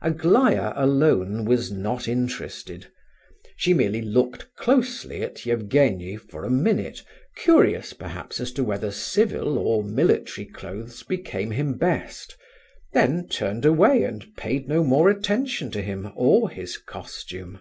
[0.00, 2.86] Aglaya alone was not interested.
[3.56, 7.02] She merely looked closely at Evgenie for a minute,
[7.36, 12.38] curious perhaps as to whether civil or military clothes became him best,
[12.94, 17.60] then turned away and paid no more attention to him or his costume.